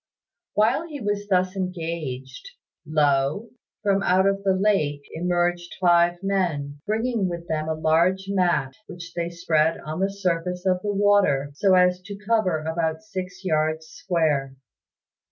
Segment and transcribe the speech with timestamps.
[0.55, 2.53] While he was thus engaged,
[2.87, 3.49] lo!
[3.83, 9.13] from out of the lake emerged five men, bringing with them a large mat which
[9.13, 13.85] they spread on the surface of the water so as to cover about six yards
[13.89, 14.55] square.